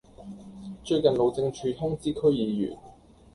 [0.83, 2.75] 最近路政署通知區議員